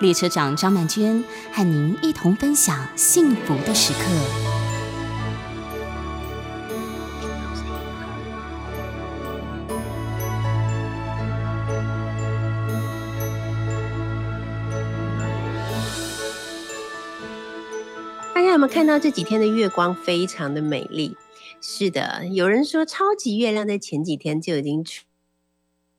[0.00, 4.00] 列车长张曼娟和您一同分享幸福的时刻。
[18.34, 21.16] 大家有没有看到这几天的月光非常的美丽？
[21.60, 25.04] 是的，有人说超级月亮在前几天就已经出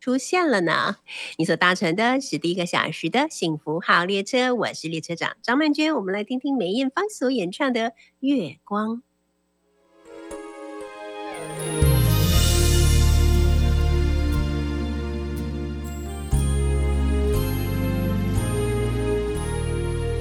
[0.05, 0.98] 出现了呢。
[1.40, 5.96] 你所搭乘的是第一个小时的幸福号列车，我是列车长张曼娟。
[5.96, 8.98] 我们来听听梅艳芳所演唱的《月光》。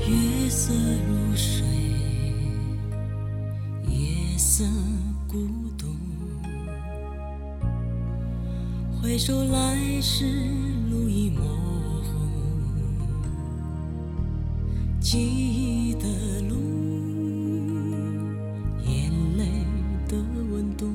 [0.09, 0.73] 月色
[9.05, 10.25] 回首来时
[10.91, 11.45] 路已模
[12.05, 12.09] 糊，
[14.99, 16.07] 记忆的
[16.49, 16.57] 路，
[18.87, 19.45] 眼泪
[20.09, 20.17] 的
[20.51, 20.87] 温度，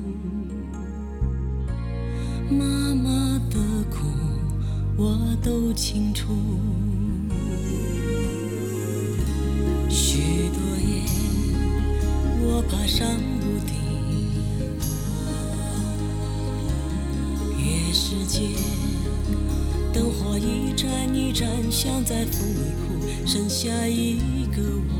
[2.50, 3.98] 妈妈的苦
[4.96, 6.32] 我都清楚。
[9.88, 11.04] 许多夜，
[12.42, 13.06] 我爬上
[21.80, 24.92] 一盏，像在风里哭，剩下一个我，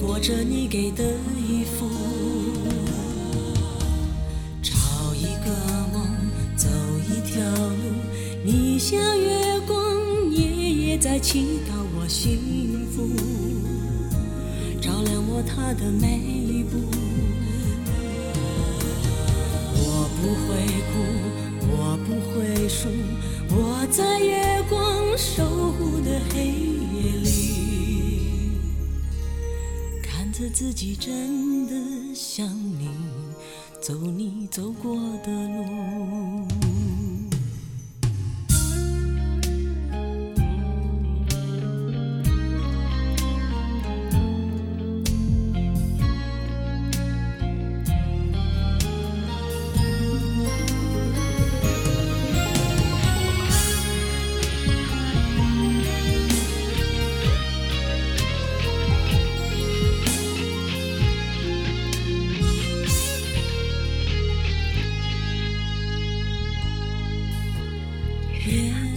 [0.00, 1.02] 裹着你给的
[1.36, 1.90] 衣服，
[4.62, 4.72] 找
[5.16, 5.50] 一个
[5.92, 6.06] 梦，
[6.56, 6.68] 走
[7.08, 7.74] 一条路，
[8.44, 9.76] 你像月光，
[10.30, 13.08] 夜夜在祈祷我幸福，
[14.80, 16.35] 照亮我他的美。
[30.58, 32.88] 自己真的想你，
[33.78, 34.96] 走你走过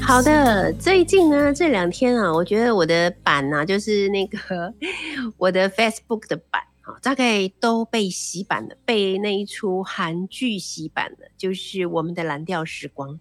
[0.09, 4.73] 好的，最近呢这两天啊，我觉得我的版呢、就是那个
[5.37, 13.19] 我的 Facebook 的版啊，大概都被洗版了，被那一出韩剧洗版了，就是我们的蓝调时光，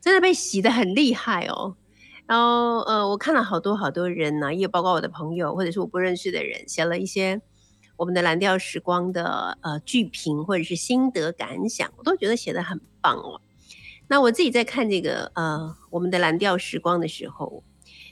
[0.00, 1.74] 真的被洗的很厉害哦。
[2.28, 7.42] 然后呃，我看了好多好多人呢、也包括我的朋友或者是我不认识的人，写了一些
[7.96, 13.40] 我们的蓝调时光的呃剧评或者是心得感想，我都觉得写的很棒哦。
[14.12, 17.64] 那我自己在看这个呃我们的蓝调时光的时候，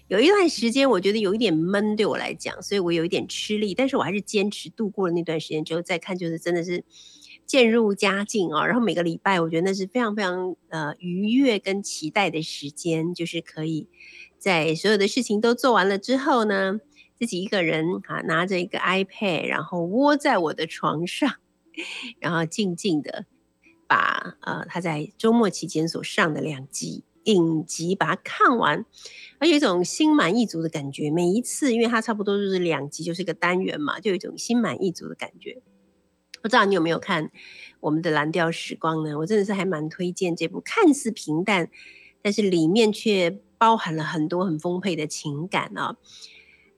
[0.09, 6.83] 有一段时间我觉得有一点闷，对我来讲，所以我有一点吃力，但是我还是坚持度过了那段时间之后再看，就是真的是
[7.45, 8.65] 渐入佳境啊。
[8.67, 13.87] 然后每个礼拜，我觉得那是非常非常呃愉悦跟期待的时间，就是可以
[14.39, 16.81] 在所有的事情都做完了之后呢，
[17.19, 21.35] 自己一个人啊拿着一个 iPad，然后窝在我的床上，
[22.21, 23.27] 然后静静的。
[23.91, 28.87] 把呃他在周末期间所上的两集影集把它看完，
[29.41, 31.11] 而有一种心满意足的感觉。
[31.11, 35.61] 每一次，因为它差不多就是两集，就是一个单元嘛，就有一种心满意足的感觉。
[36.41, 37.33] 不知道你有没有看
[37.81, 39.19] 我们的《蓝调时光》呢？
[39.19, 41.69] 我真的是还蛮推荐这部，看似平淡，
[42.23, 45.97] 但是里面却包含了很多很丰沛的情感啊、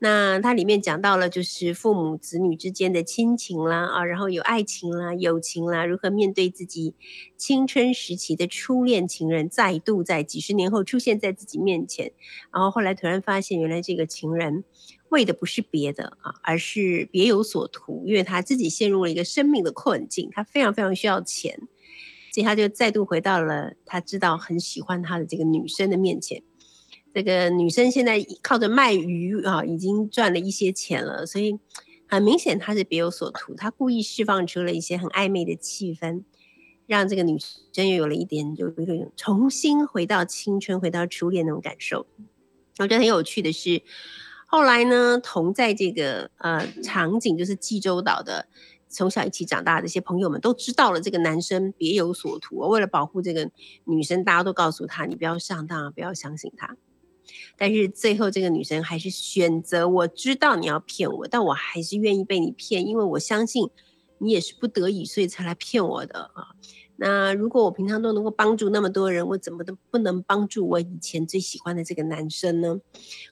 [0.05, 6.95] 那它里面讲到了，就是父母子女之间的亲情啦，啊，然后有爱情啦、友情啦，如何面对自己
[7.37, 12.11] 青春时期的初恋情人，再度在几十年后出现在自己面前，
[12.53, 14.65] 然后后来突然发现，原来这个情人
[15.11, 21.57] 为的不是别的啊，而是别有所图，因为他自己陷入了一个生命的困境，他非常非常需要钱，
[22.33, 26.43] 所以他就再度回到了他知道很喜欢他的这个女生的面前。
[27.15, 31.59] 这个女生现在靠着卖鱼啊，已经赚了一些钱了，所以
[32.09, 36.23] 很明显她是别有所图，她故意释放出了一些很暧昧的气氛，
[36.87, 37.39] 让这个女
[37.73, 42.07] 生又有了一点，就有一种重新回到青春、回到初恋那种感受。
[42.79, 43.83] 我觉得很有趣的是，
[44.47, 48.47] 后来呢，同在这个呃场景，就是济州岛的。
[48.95, 52.59] 从小一起长大的这些朋友们都知道了，这个男生别有所图。
[52.69, 53.51] 为了保护这个
[53.85, 56.77] 女生，大家都告诉他：“你不要上当，不要相信他。”
[57.57, 63.69] 但是最后，这个女生还是选择：“我知道你要骗我，但我还是愿意被你骗，因为我相信
[64.19, 66.49] 你也是不得已，所以才来骗我的啊。”
[66.97, 72.81] 那如果我平常都能够帮助那么多人，我怎么都不能帮助我以前最喜欢的这个男生呢？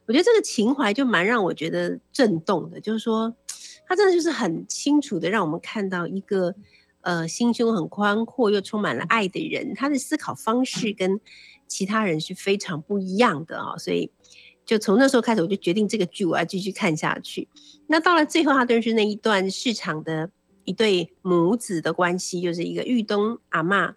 [0.07, 3.35] 我觉得这个情怀就蛮让我觉得震动的，就是说。
[3.87, 6.55] 他真的就是很清楚的让我们看到一个，
[7.01, 11.21] 呃，心胸很宽阔又充满了爱的人，他的思考方式跟
[11.71, 13.79] 其他人是非常不一样的啊。
[13.79, 14.11] 所以，
[14.67, 17.49] 就从那时候开始，我就决定这个剧我要继续看下去。
[17.87, 20.31] 那到了最后，他就是那一段市场的
[20.65, 23.95] 一对母子的关系，就是一个玉东阿妈。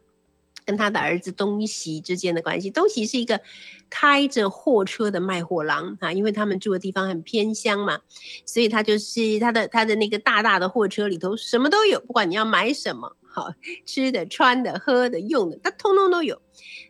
[0.65, 3.41] 跟他的儿子东西之间的关系，东西是一个
[3.89, 7.99] 开着货车的卖货郎啊，因为他们住的地方很偏乡嘛，
[8.45, 13.53] 所以他就是他的他的那个大大的货车里头什么都有，不管你要买什么，好
[13.85, 16.41] 吃的、穿的、喝的、用的，他通通都有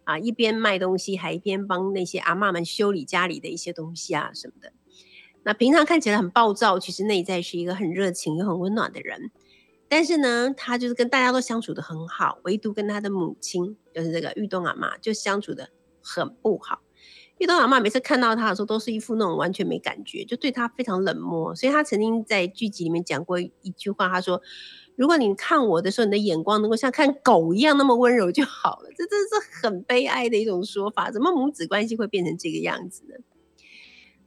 [0.06, 0.20] 啊。
[0.20, 4.74] 一边卖东西，还一边帮那些阿妈们修理家里的一些东西啊什么的。
[5.44, 9.32] 那平常看起来很暴躁，其实内在是一个很热情又很温暖的人。
[9.90, 15.70] 但是呢，他就是跟大家都相处的很好，唯独跟他的母亲，就是这个玉东阿妈，就相处的
[16.02, 16.82] 很不好。
[17.40, 21.54] 玉东阿妈每次看到他的时候，都是一副那种完全没感觉，就对他非常冷漠。
[21.54, 24.42] 所以他曾经在剧集里面讲过一句话，他说
[24.96, 31.10] ：“如果你看我的时候，你的眼光能够像看狗一样那么温柔就好了。”这真是很悲哀的一种说法。
[31.10, 33.16] 怎么母子关系会变成这个样子呢？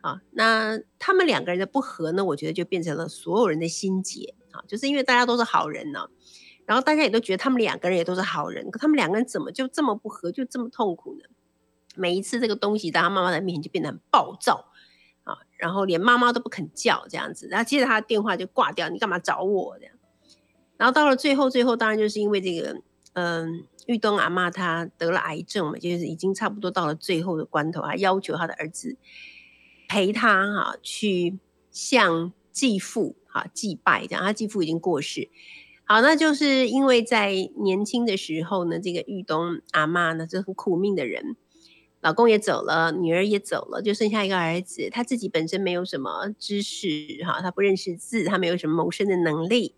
[0.01, 2.25] 啊，那他们两个人的不和呢？
[2.25, 4.63] 我觉得就变成了所有人的心结啊。
[4.67, 6.09] 就是因为大家都是好人呢，
[6.65, 11.25] 然后大家也都觉得他们两个人也都是好人，可他们两个人怎么就这么不和，就这么痛苦呢？
[11.95, 14.73] 每一次这个东西在他妈妈的面前就变得很暴躁
[15.25, 19.96] 啊，然后连妈妈都不肯叫这样子，然后接着他的电话就挂掉，你干嘛找我这样？
[20.77, 22.81] 然后到了最后，最后当然就是因为这个，
[23.15, 28.97] 嗯，玉东阿妈她得了癌症嘛，就是已经差不多到了最后的关头，还要求她的儿子
[29.89, 31.39] 陪她哈去
[31.71, 33.17] 向继父。
[33.37, 35.29] 啊，祭拜这样，他继父已经过世。
[35.85, 41.37] 好，那就是因为在年轻的时候呢，这个玉东阿妈呢，这很苦命的人，
[42.01, 44.89] 老公也走了，女儿也走了，就剩下一个儿子。
[44.91, 46.89] 他自己本身没有什么知识，
[47.27, 49.75] 哈，他不认识字，他没有什么谋生的能力。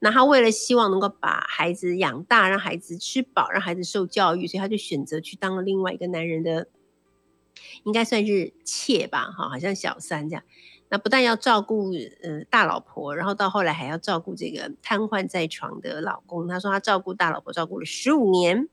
[0.00, 6.68] 那他为了希望能够把孩子养大，让孩子吃饱，让孩子受教育，所以他就选择去当了另外一个男人的，
[7.84, 10.42] 应该算是妾吧，哈，好像小三这样。
[10.90, 11.90] 那不但要照顾
[12.22, 16.48] 呃大老婆，然后到后来还要照顾这个瘫痪在床的老公。
[16.48, 18.68] 他说他照顾大老婆照顾了十五年，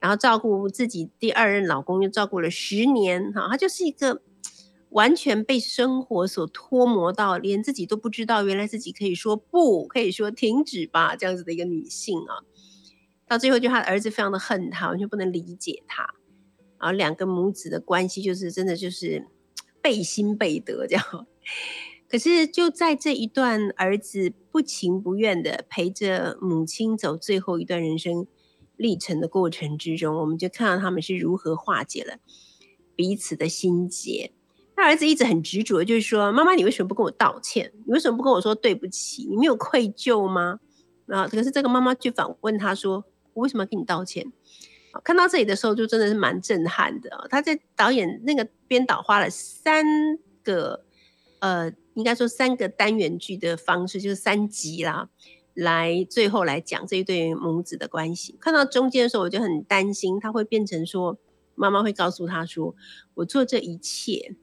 [0.00, 3.32] 然后照顾自己第二任老公又照顾了十年。
[3.32, 4.20] 哈，他就是一个
[4.90, 12.44] 完全被生活所脱磨到，连自己都不知道原来自己可以说不可以说停止吧这样子的一个女性啊。
[13.26, 16.02] 到最后就他的儿子非常的恨他，完全不能理解他，
[16.78, 19.28] 然后两个母子的关系就是真的就是
[19.80, 21.26] 背心背德这样。
[22.10, 28.26] 可是就在这一段儿子不情不愿的陪着母亲走最后一段人生
[28.76, 32.16] 历程的过程之中，我们就看到他们是如何化解了
[32.96, 34.32] 彼此的心结。
[34.80, 37.70] 他儿子一直很执着，就是说：“妈妈，你为什么不跟我道歉？
[37.86, 39.26] 你为什么不跟我说对不起？
[39.28, 40.60] 你没有愧疚吗？”
[41.08, 44.32] 啊，可是这个妈妈就反问他说：“我为什么要跟你道歉？”
[45.04, 49.84] 看到这里的时候，就真的是蛮震撼的他在导演那个编导花了三
[50.42, 50.84] 个。
[51.42, 55.08] 呃，应该说三个单元剧的方式，就是三集啦，
[55.54, 58.36] 来最后来讲这一对母子的关系。
[58.38, 61.16] 看到中间的时候，我就很担心，他会变成说，
[61.54, 62.74] 妈妈会告诉他说，
[63.14, 64.34] 我做这一切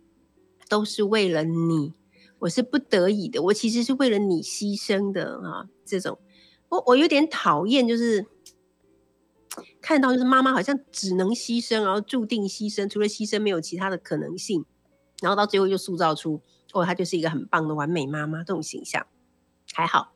[0.70, 1.94] 都是为了你，
[2.40, 5.70] 我是不得已的，我其实是为了你牺牲的啊。
[5.86, 6.20] 这种，
[6.70, 8.26] 我我有点讨厌，就是
[9.82, 14.66] 看到就是妈妈好像只能牺牲，然后注定牺牲，除了牺牲没有其他的可能性，
[15.22, 16.42] 然后到最后又塑造出。
[16.74, 19.08] 哦，她就是一个很棒的完美妈妈这种形象，
[19.74, 20.14] 还好，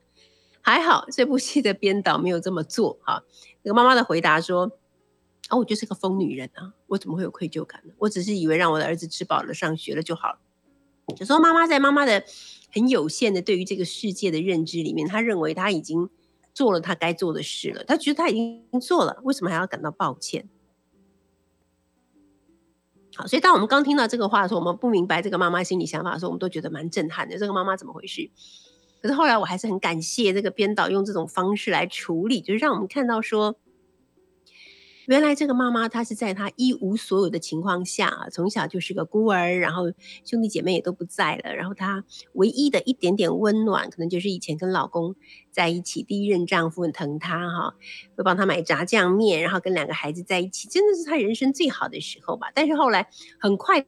[0.62, 3.24] 还好这部戏的编导没有这么做哈。
[3.64, 4.74] 那个妈妈的回答说
[5.50, 7.94] ：“哦，我就是个疯女人啊，我怎么会有愧疚感呢？
[8.00, 10.40] 我只是以为让我的儿子吃饱了上学了就好了。”
[11.20, 12.24] 有时候妈妈在妈妈的
[12.74, 16.10] 很有限的对于这个世界的认知里面，她认为她已经
[16.54, 20.50] 做了她该做的事了，她觉得她已经做了，为什么还要感到抱歉？
[23.16, 27.38] 好，所以当我们刚听到这个话的时候，我们不明白这个妈妈心理想法的时候，我们都觉得蛮震撼的。
[27.38, 28.30] 这个妈妈怎么回事？
[29.02, 33.56] 可是后来我还是很感谢这个编导用这种方式来处理，就是让我们看到说。
[35.12, 39.92] 原来这个妈妈，她是在她一无所有的情况下啊，从小就是个孤儿，然后
[40.24, 45.18] 兄弟姐妹也都不在了，然后她唯一的一点点温暖，可能就是以前跟老公
[45.52, 47.76] 在一起，第一任丈夫很疼她哈，
[48.16, 52.50] 会帮她买炸酱面，然后跟两个孩子在一起，真的是她人生最好的时候吧。
[52.56, 53.86] 但是后来很快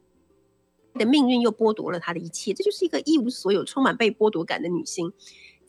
[0.96, 5.14] 的命运又剥夺了她的一切，这就是一个一无所有、充满被剥夺感的女性。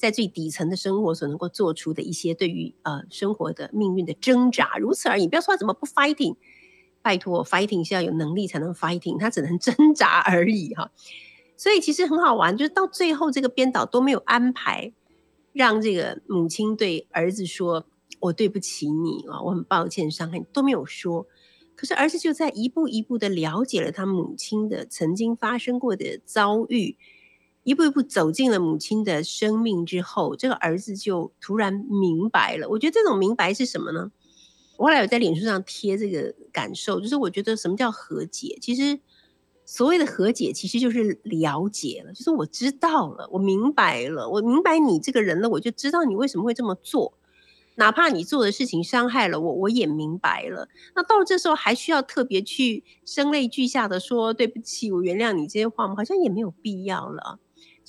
[0.04, 5.26] 在最底层的生活所能够做出的一些对于呃生活的命运的挣扎，如此而已。
[5.26, 6.36] 不要说他怎么不 fighting，
[7.00, 10.90] 拜托 fighting 是要有能力才能 fighting，他只能 挣扎而已哈。
[11.56, 14.92] 所以其实很好玩，就是到最后这个编导都没有安排
[15.54, 17.86] 让这个母亲对儿子说
[18.20, 21.26] ：“我对不起你啊，我很抱歉伤害你。”都没有说。
[21.74, 26.98] 可是儿子就在一步一步的了解了他母亲的曾经发生过的遭遇。
[27.64, 32.68] 一步一步走进了母亲的生命之后，这个儿子就突然明白了。
[32.68, 34.12] 我觉得这种明白是什么呢？
[34.76, 38.58] 我后来有在脸书上贴这个感受，就是我觉得什么叫和解？
[38.60, 39.00] 其实
[39.64, 47.14] 所谓的和解，其实就是了解了，就是我知道了，我明白了，我明白你这个人了，我就知道你为什么会这么做。
[47.76, 50.68] 哪怕你做的事情伤害了我，我也明白了。
[50.94, 55.94] 那到这时候，还需要特别去声泪俱下的说对不起，我原谅你这些话吗？
[55.96, 57.40] 好像也没有必要了。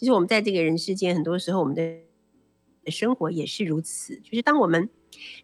[0.06, 4.18] 其实我们在这个人世间，很多时候我们的生活也是如此。
[4.18, 4.88] 就是当我们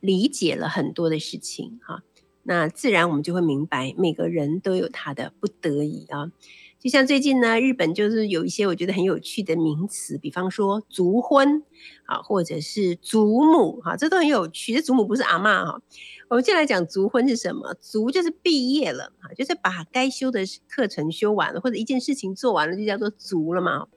[0.02, 2.04] 理解了很多的事情，哈，
[2.44, 6.32] 那自然我们就会明白，每个人都有他的不得已啊。
[6.78, 11.64] 就像最近呢，日本就是有一些我觉得很有趣的名词，比方说族婚
[12.06, 14.76] 啊，或者是祖母哈，这都很有趣。
[14.76, 15.82] 这祖母不是阿妈哈。
[16.30, 17.74] 我们先来讲族婚是什么？
[17.80, 23.88] 族就是毕业了啊，就是把该修的课程修完了，或者一件事情做完了，就叫做族了嘛。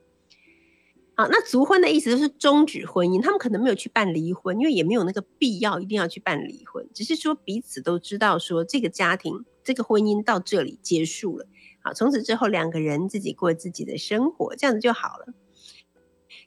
[1.17, 11.47] 好，那族婚的意思就是终止婚姻，他们可能没有去办离婚，因为也没有那个必要一定要去办离婚，只是说彼此都知道说这个家庭、这个婚姻到这里结束了。
[11.81, 15.33] 好，从此之后两个人自己过自己的生活，这样子就好了。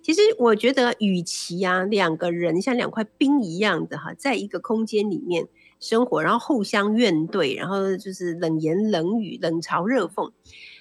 [0.03, 5.49] 其实我觉得，与其啊两个人像两块冰一样的哈，在一个空间里面
[5.81, 10.31] 生活，然后互相怨怼，然后就是冷言冷语、冷嘲热讽。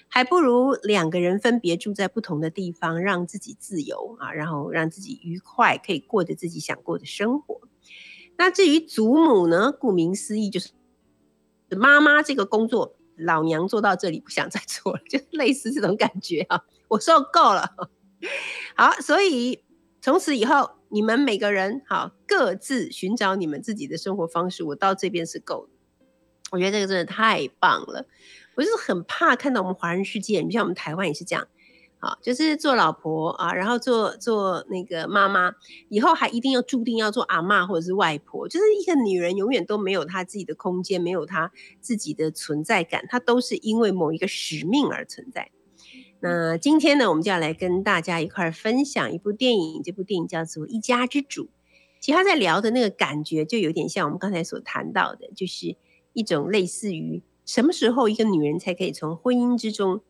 [0.08, 7.60] 还不如两个人分别住在不同的地方，让自己自由啊，然后让自己愉快，可以过着自己想过的生活。
[8.36, 9.72] 那至于祖母呢？
[9.72, 10.70] 顾名思义，就是
[11.70, 16.64] 妈妈这个工作，老娘做到这里不想再做了， 就类似这种感觉啊。
[16.88, 17.74] 我受够了。
[18.76, 19.62] 好，所以
[20.00, 24.64] 从此以后，你们每个人好各自寻找你们自己的生活方式。
[24.64, 25.72] 我到这边是够的。
[26.50, 28.06] 我觉得这个真的太棒了。
[28.58, 31.46] 我就是很怕看到我们华人世界，你像我们台湾也是这样，
[32.00, 35.54] 好，就是做老婆啊，然后做做那个妈妈，
[35.88, 45.52] 以后还一定要注定要做阿妈或者是外婆，就是一个女人永远都没有她自己的空间，没有她自己的存在感，她都是因为某一个使命而存在。
[46.18, 51.44] 那今天呢，我们就要来跟大家一块儿分享一部电影，这部电影叫做《一家之主》。
[52.00, 55.76] 其实他在聊的那个感觉，就有点像我们刚才所谈到的，就是
[56.12, 57.22] 一种类似于。
[57.48, 60.02] 什么时候一个女人才可以从婚姻之中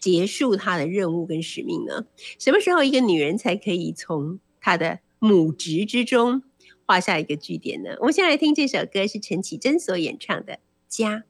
[0.00, 2.06] 结束她的任务跟使命呢？
[2.38, 6.44] 什么时候一个女人才可以从她的母职之中
[6.86, 7.96] 画下一个句点呢？
[7.98, 10.52] 我们先来听这首歌，是陈绮贞所演唱的
[10.88, 11.24] 《家》。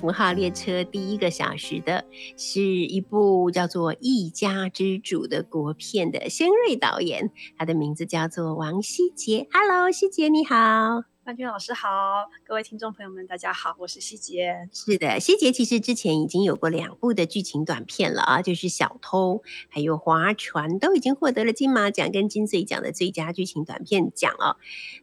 [0.00, 2.02] 福号列车第一个小时的
[2.38, 9.46] 是一部叫做《一家之主》的国片的先瑞导演，他的名字叫做王希杰。
[9.52, 11.09] Hello，希杰你好。
[11.22, 14.66] 范军老师好，各位听众朋友们，大家好，我是希杰。
[14.72, 19.36] 是的，希杰其实之前已经有过两部的剧情短片了啊，就是《小偷》
[19.68, 24.56] 还有《划船》，都已经获得了金马奖跟金穗奖的最佳剧情短片奖哦。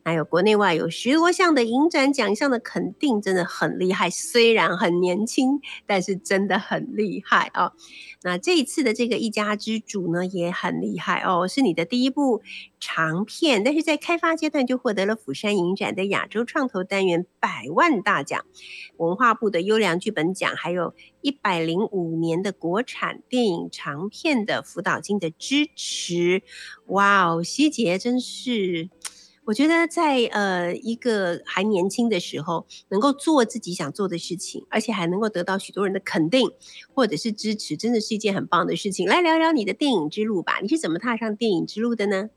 [0.04, 4.10] 还有国内外有十多项的影展奖项的肯定，真的很厉害。
[4.10, 7.74] 虽然很年轻，但是真的很厉害哦。
[8.24, 12.42] 那这一次的这个一家之主呢，也很厉害哦，是你的第一部
[12.80, 18.46] 长片，但是在开发阶段就获得了釜山影展的亚洲创投单元百万大奖、
[18.98, 26.42] 文化部的优良剧本奖，还有一百零五年的国产电影长片的辅导金的支持。
[26.88, 28.90] 哇哦，希杰真是。
[29.48, 36.52] 我觉得在呃一个还年轻的时候，能够做自己想做的事情，而且还能够得到许多人的肯定
[36.94, 39.08] 或者是支持，真的是一件很棒的事情。
[39.08, 42.30] 来聊聊你的电影之路吧，你是怎么踏上电影之路的呢？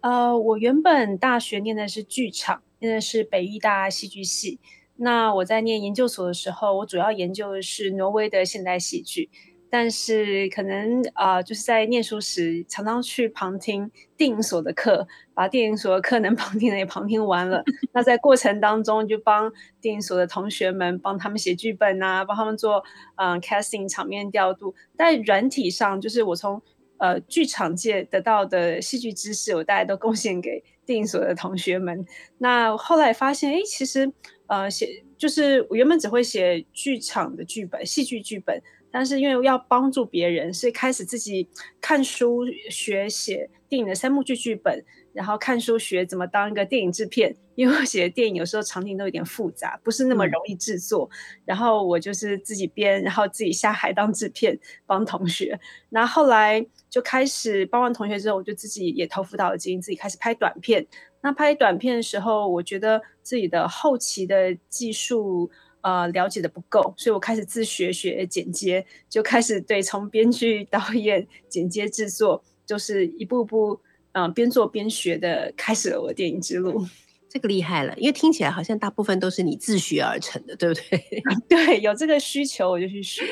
[0.00, 4.58] 呃，我原本大学念的是剧场，念的是北艺大戏剧系。
[4.96, 9.30] 那我在念研究所的时候，我主要研究的是挪威的现代戏剧。
[9.74, 17.64] 但是可能啊，就是在念书时常常去旁听电影所的课，把电影所的课能旁听的也旁听完了。
[17.94, 19.50] 那在过程当中，就帮
[19.80, 22.84] 电影所的同学们帮他们写剧本啊，帮他们做
[23.16, 24.74] 嗯 casting 场面调度。
[24.98, 26.60] 在软体上，就是我从
[26.98, 32.04] 呃剧场界得到的戏剧知识，我大概都贡献给电影所的同学们。
[32.36, 34.12] 那后来发现，哎，其实
[34.48, 38.62] 呃写就是我原本只会写剧场的剧本，戏剧剧本。
[38.92, 41.48] 但是因为要帮助别人，所以开始自己
[41.80, 47.34] 看书学写电影的三幕剧剧本，然后看书学怎么当一个电影制片。
[47.54, 51.08] 因为我写的电影有时候场景都有点复杂，不是那么容易制作。
[51.44, 55.58] 然后我就是自己编，然后自己下海当制片帮同学。
[55.90, 60.86] 然后后来就开始帮完同学之后，我就自己也投辅导的经自己开始拍短片。
[61.20, 65.50] 那拍短片的时候，我觉得自己的后期的技术。
[65.82, 73.80] 呃，了解的不够，所以我开始自学学剪接，就开始对从编剧、导演、剪接、制作，就是一步步，
[74.12, 76.86] 嗯，边做边学的，开始了我的电影之路。
[77.28, 81.22] 这个厉害了，因为听起来好像大部分都是你自学而成的，对不对？
[81.48, 83.22] 对，有这个需求我就去学。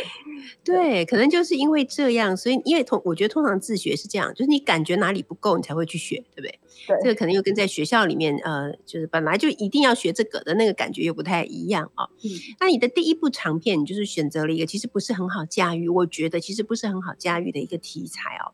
[0.64, 6.59] 对，可能就是因为这样，所以因为通，我觉得通常自学是这样，就是你感觉哪里不够，你才会去学，对不对？
[6.87, 12.05] 对，这个可能又跟在学校里面，呃，就是本来就一定要学这个的那个感觉又不太一样啊。
[12.24, 18.53] 嗯，那你的第一部长片，你就是选择了一个其实不是很好驾驭，我觉得其实不是很好驾驭的一个题材哦。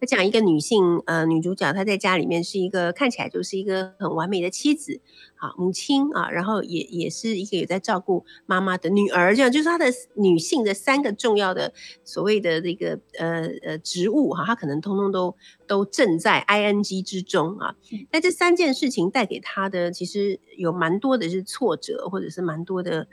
[0.00, 5.00] 那讲一个女性，呃，女主角她在家里面是一个看起来就是一个很完美的妻子。
[5.38, 17.76] 好，母亲啊，然后也也是一个有在照顾妈妈的女儿，这样就是她的女性的三个重要的所谓的这个呃呃职务哈，她可能通通都都正在 I N G 之中啊。
[18.10, 23.06] 那这三件事情带给她的其实有蛮多的是挫折，或者是蛮多的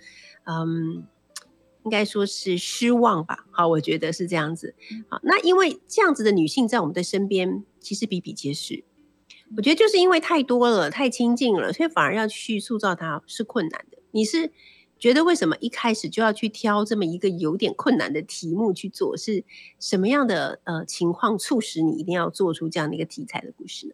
[0.45, 1.05] 嗯，
[1.83, 3.45] 应该说是失望吧。
[3.51, 4.73] 好，我觉得是这样子。
[5.09, 8.85] 好，那因为这样子的女性在我们的身边其实比比皆是。
[9.55, 13.99] 我觉得就是因为太多了，太亲近了，所以反而要去塑造它是困难的。
[14.11, 14.51] 你是
[14.97, 19.15] 觉得为什么一开始就要去挑这么一个有点困难的题目去做？
[19.15, 19.43] 是
[19.79, 23.93] 什么样的呃情况促使你一定要做出这样的一个题材的故事呢？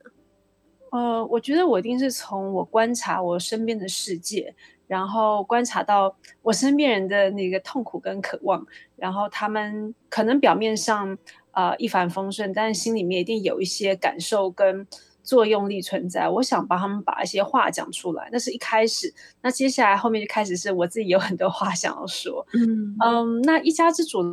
[0.92, 4.56] 呃，我觉得我一定是从我观察我身边的世界，
[4.88, 11.18] 然后观察到我身边人的那个痛苦跟渴望，然后他们可能表面上
[11.52, 14.88] 啊一帆风顺，但是心里面一定有一些感受跟。
[15.30, 19.14] 作用力存在，我想帮他们把一些话讲出来，那是一开始。
[19.44, 22.44] 那接下来后面就开始是我自己有很多话想要说。
[22.54, 24.24] 嗯嗯，那一家之主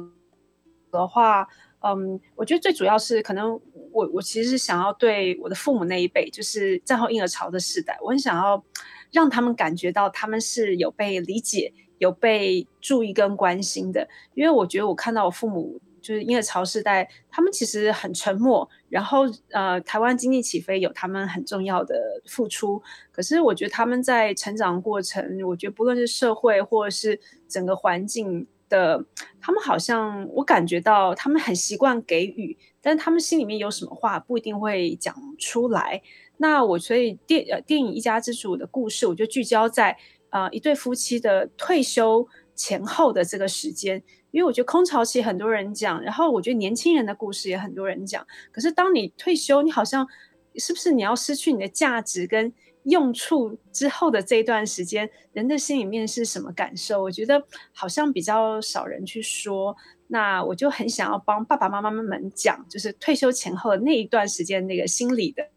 [0.90, 1.46] 的话，
[1.80, 3.60] 嗯，我觉得最主要是可能
[3.92, 8.64] 我我其实是想要对我的父母那一辈，就是战后婴儿潮的世代，我很想要
[9.12, 15.78] 让他们感觉到他们是有被理解、有被注意跟关心的，因为我觉得我看到我父母。
[16.06, 18.68] 就是婴儿潮世代，他们其实很沉默。
[18.88, 22.80] 然后，呃，台湾经济起飞有他们很重要的付出。
[23.10, 29.04] 可是，我觉得他们在成长过程，我觉得不论是社会或者是整个环境的，
[29.40, 36.00] 他们好像我感觉到他们很习惯给予，但他们心里面有什么话不一定会讲出来。
[36.36, 39.96] 那我所以电呃电影一家之主的故事，我就聚焦在
[40.30, 44.04] 呃一对夫妻的退休前后的这个时间。
[44.36, 48.22] 因为我觉得空巢期很多人讲，然后我觉得年轻人的故事也很多人讲。
[48.52, 50.06] 可是当你退休，你好像
[50.56, 57.02] 是不是你要失去你的价值跟用处之后的这一段时间，人的心里面是什么感受？
[57.02, 59.74] 我觉得好像比较少人去说。
[60.08, 65.48] 那我就很想要帮爸爸妈妈们讲，就是退休前后的那一段时间那个心理的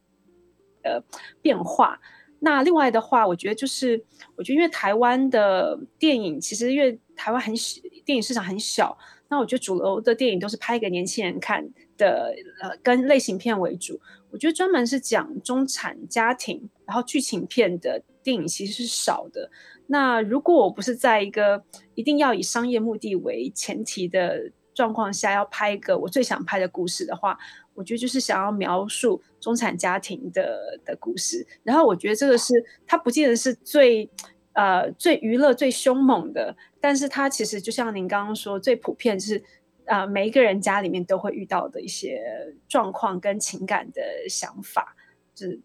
[0.84, 1.04] 呃
[1.42, 2.00] 变化。
[2.40, 4.02] 那另外的话，我觉得就是，
[4.38, 14.00] 我觉得因为台湾的电影其实因为台湾很小，电影市场很小，那我觉得主流的电影都是拍给年轻人看的，呃，跟类型片为主。
[14.32, 19.52] 我觉得专门是讲中产家庭，然后剧情片的电影其实是少的。
[19.88, 21.62] 那如果我不是在一个
[21.94, 27.38] 一定要以商业目的为前提的状况下，要拍一个我最想拍的故事的话，
[27.74, 31.46] 我觉得就是想要描述中产家庭的的故事。
[31.64, 32.54] 然后我觉得这个是
[32.88, 34.10] 它不见得是最
[34.54, 39.44] 呃最娱乐、最凶猛的，但是它其实就像您刚刚说，最普遍是
[39.86, 42.22] 呃每一个人家里面都会遇到的一些
[42.68, 44.96] 状况跟情感的想法，
[45.34, 45.60] 就是。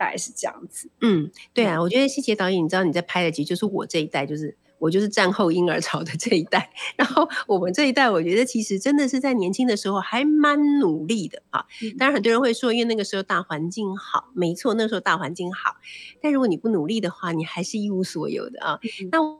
[0.00, 6.72] 大概是这样子，嗯，对啊，我觉得希杰导演，你知道你在拍的，其实就是我这一代，就是我就是战后婴儿潮的这一代。
[6.96, 11.64] 然后我们这一代，我觉得其实真的是在年轻的时候还蛮努力的啊。
[11.96, 15.76] 当然很多人会说，因为那个时候大环境好，没错，那时候大环境好。
[16.20, 18.80] 但如果你不努力的话，你还是一无所有的啊。
[19.12, 19.39] 那。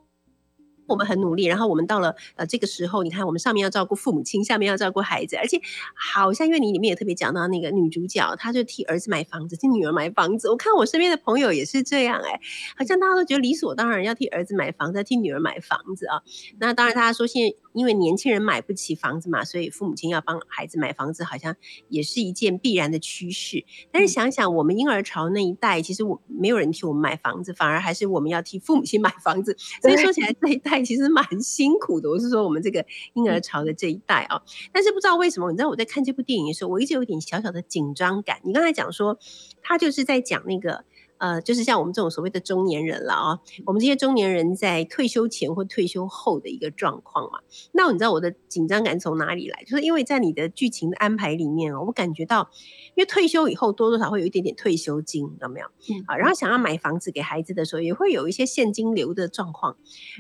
[0.91, 5.61] 我们很努力，然后我们到了呃这个时候，你看我们上面要照顾父母亲，下面要照顾孩子，而且
[5.95, 10.51] 好像因为你里面也特别讲到那个女主角，她就替儿子买房子，替女儿买房子。
[10.51, 12.41] 我看我身边的朋友也是这样，哎，
[12.77, 16.23] 好像大家都觉得理所当然要替儿子买房子，替女儿买房子啊。
[16.59, 21.57] 那当然，大家说现在因为年轻人买不起房子嘛，所以父母亲要帮孩子买房子，好像
[21.89, 23.65] 也是一件必然的趋势。
[23.93, 29.57] 但是想想我们婴儿潮那一代，其实我没有人替我们买房子，反而还是我们要替父母亲买房子。
[29.81, 30.81] 所以说起来这一代。
[30.83, 38.41] 其实蛮辛苦的，我是说我们这个婴儿潮的这一代啊，但是不知道为什么，你知道我在看这部电影的时候，我一直有点小小的紧张感。
[38.43, 39.19] 你刚才讲说，
[39.63, 40.85] 他就是在讲那个。
[41.21, 47.41] 呃，就是像我们这种所谓的中年人了啊，我们这些中年人在退休前或退休后的一个状况嘛。
[47.73, 49.63] 那你知道我的紧张感从哪里来？
[49.65, 52.49] 就是因为在你的剧情的安排里面哦，我感觉到，
[52.95, 55.67] 因为退休以后多多少会有一点点退休金，有没有？
[56.07, 59.77] 啊，然后想要买房子给孩子的时候，也会有一些现金流的状况。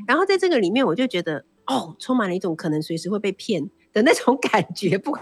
[0.07, 5.17] 然后在这个里面，我就觉得哦，充满了一种可能随时会被骗的那种感觉，不。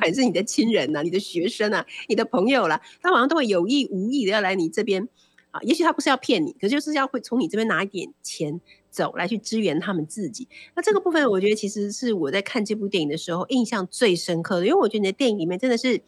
[0.00, 5.06] 还是你的亲人呐，你的学生啊，你的朋友啦，他好像都会有意无意的要来你这边
[5.50, 5.60] 啊。
[5.62, 8.60] 也许他不是要骗你，可就是要会从你这边拿一点钱
[8.90, 10.48] 走来去支援他们自己。
[10.74, 16.02] 那这个部分，我觉得其实是我在看这部电影的时候印象最深刻的，因为我觉得你的电影里面真的是。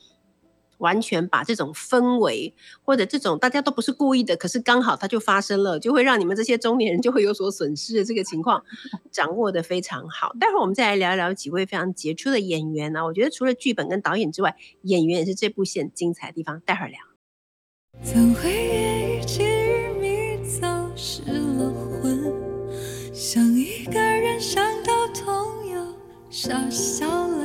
[0.82, 8.64] 完全把这种氛围，或者这种大家都不是故意的，可是刚好它就发生了，就会让你们这些中年人就会有所损失的这个情况
[9.12, 10.32] 掌握的非常好。
[10.40, 13.04] 待会儿我们再来聊一聊几位非常杰出的演员呢？
[13.04, 16.60] 我觉得除了剧本跟导演之外，演员也是这部戏精彩的地方。
[16.66, 16.98] 待会儿聊。
[18.02, 20.66] 怎会夜雨寄日迷，走
[20.96, 22.34] 失了魂，
[23.14, 25.94] 像一个人想到痛又
[26.28, 27.44] 傻笑了。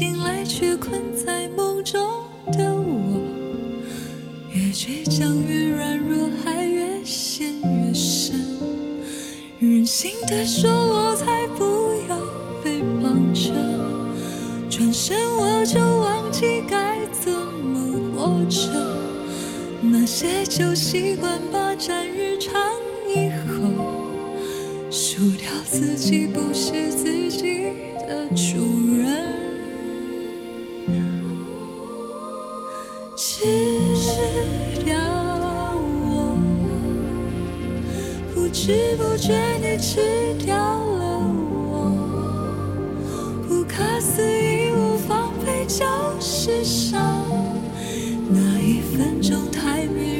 [0.00, 2.00] 醒来，却困在梦中
[2.52, 3.20] 的我，
[4.50, 8.40] 越倔强越软弱，还越陷越深。
[9.58, 12.16] 任性的说，我才不要
[12.64, 13.52] 被绑着。
[14.70, 18.70] 转身我就忘记该怎么活着。
[19.82, 22.58] 那些旧习惯霸占日常
[23.06, 23.68] 以后，
[24.90, 27.64] 输掉自己不是自己
[28.08, 28.96] 的主。
[28.96, 29.49] 人
[38.70, 40.00] 不知不觉你吃
[40.44, 41.18] 掉了
[41.72, 41.90] 我，
[43.48, 45.84] 不可思议无防备就
[46.20, 47.26] 是伤，
[48.28, 50.19] 那一分钟太美，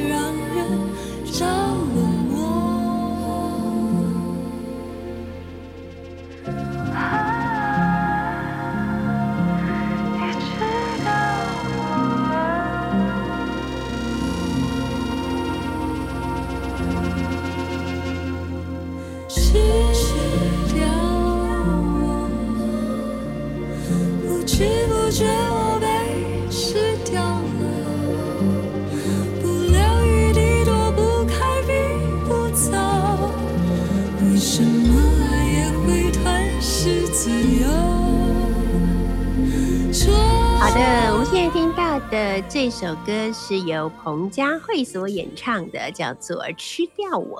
[42.49, 47.39] 这首歌是由彭佳慧所演唱的，叫做《吃掉我》，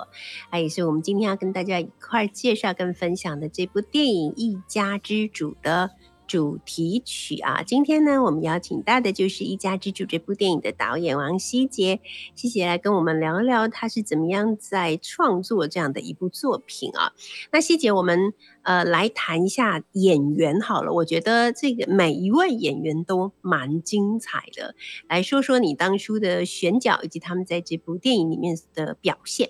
[0.50, 5.92] 啊也是我们今天要跟大家一块介绍跟分享的这部电影《一家之主》的。
[6.32, 7.62] 主题曲啊。
[7.62, 12.00] 今天呢，我们邀请到的就是《一家之主》这部电影的导演王希杰，
[12.36, 17.12] 希杰来跟我们聊聊他是怎么样在创作这样的一部作品啊。
[17.52, 20.94] 那希杰，我们呃来谈一下演员好了。
[20.94, 24.74] 我觉得这个每一位演员都蛮精彩的，
[25.10, 29.50] 来说说你当初的选角以及他们在这部电影里面的表现。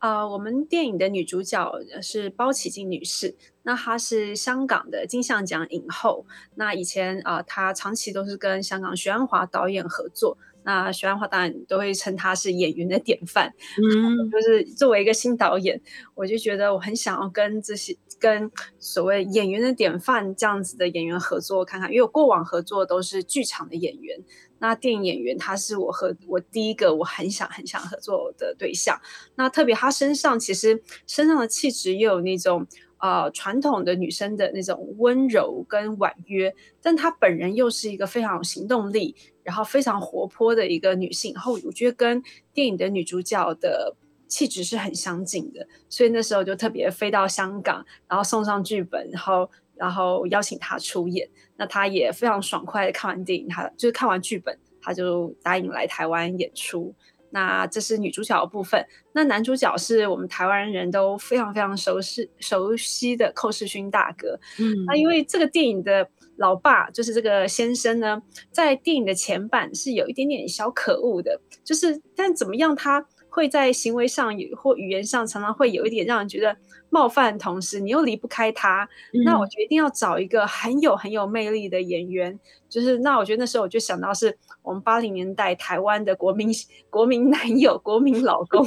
[0.00, 6.24] 呃，我们电影的女主角是包启静女士，那她是香港的金像奖影后。
[6.54, 10.38] 那以前啊，她长期都是跟香港徐安华导演合作。
[10.64, 13.52] 那徐安华当然都会称他是演员的典范。
[13.82, 15.80] 嗯， 就是作为一个新导演，
[16.14, 24.18] 我就觉得我很想要跟这些跟所谓演员的典范这样子的演员合作看看，因为我过往合作都是剧场的演员。
[24.62, 29.00] 那电影演员他是我和我第一个我很想很想合作的对象。
[29.36, 32.66] 那特别他身上其实身上的气质又有那种
[33.00, 41.32] 呃传统的女生的那种温柔跟婉约，但她本人又是一个非常有行动力，然后非常活泼的一个女性。
[41.34, 43.96] 然后我觉得跟电影的女主角的
[44.28, 49.50] 气质是很相近的，所以那时候就特别飞到香港，然后送上剧本，然后。
[49.80, 56.94] 然后邀请她出演，那她也非常爽快的看完电影，她就是看完剧本，她就答应来台湾演出。
[57.30, 64.38] 那这是女主角的部分，那男主角是我们台湾人都非常非常熟悉熟悉的寇世勋大哥。
[64.58, 73.06] 嗯，那因为这个电影的老爸就是这个先生呢，在电影的前半是有一点点小可恶的，就是但怎么样他。
[73.32, 76.56] 会在行为上或语言上常常会有一点让人觉得
[76.90, 78.88] 冒犯，同时你又离不开他，
[79.24, 82.38] 那我决定要找一个很有很有魅力的演员。
[82.68, 86.48] 就是那我觉得那时候我就想到是我们八零年代台湾的国民
[86.88, 88.64] 国民男友、国民老公，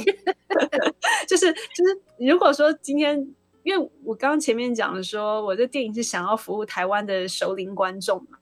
[1.28, 8.38] 就是就是如果说今天，因为我刚刚前面讲的说，我这电影是想要服务台湾的熟龄观众嘛。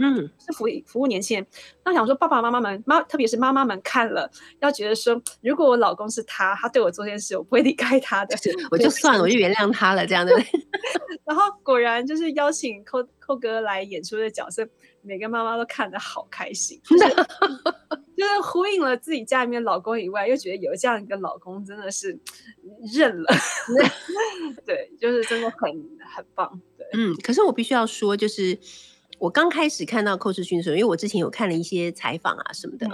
[0.00, 1.46] 嗯，是服服务年轻人。
[1.84, 4.30] 那想说，爸爸妈妈们，妈，特别是妈妈们看了，
[4.60, 8.36] 要觉得说，如果我老公是他，他对我做件事，我不会离开他的，
[8.70, 10.32] 我就算了，我就原谅他了，这样的。
[11.24, 14.66] 然后果然就是邀请寇寇哥来演出的角色，
[15.02, 16.80] 每个妈妈都看得好开心，
[18.16, 22.18] 就是呼应了自己家里面老公以外，又觉得有这样一个老公真的是
[22.92, 23.32] 认了。
[24.66, 25.70] 对，就是真的很
[26.14, 26.60] 很棒。
[26.76, 28.58] 对，嗯，可是我必须要说，就是。
[29.18, 32.86] 我刚开始看到寇世勋的时候，因为我之前有看了一些采访啊什么的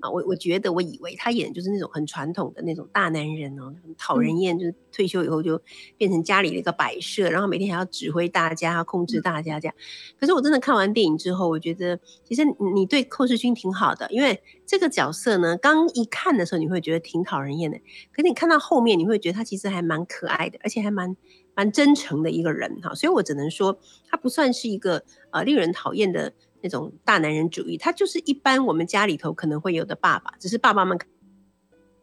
[0.00, 5.60] 啊，我我觉得我以为他演的就是那种很传统的那种大男人哦，很讨人厌，就是退休以后就
[5.96, 9.74] 变成家里的一个摆设，然后每天还要指挥大家、控制大家这样。
[10.18, 17.78] 可是我真的看完电影之后，我觉得其实你对寇世勋挺好的，因为这个角色呢，刚一看的时候你会觉得挺讨人厌的，
[18.12, 21.16] 可是你看到后面，你会觉得他其实还蛮可爱的，而且还蛮。
[21.54, 30.96] 蛮真诚的一个人哈，所以我只能说他不算是一个呃令人讨厌的那种大男人主义，他就是一般我们家里头可能会有的爸爸，只是爸爸们